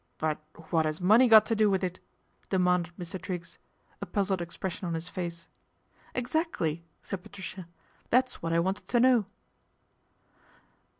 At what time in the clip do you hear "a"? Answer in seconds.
4.01-4.07